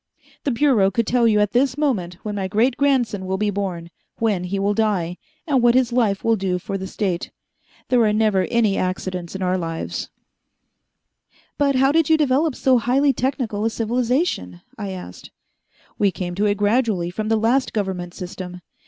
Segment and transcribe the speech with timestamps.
[0.45, 3.91] The Bureau could tell you at this moment when my great grandson will be born,
[4.17, 7.29] when he will die, and what his life will do for the State.
[7.89, 10.09] There are never any accidents in our lives."
[11.59, 15.29] "But how did you develop so highly technical a civilization?" I asked.
[15.99, 18.61] "We came to it gradually from the last government system.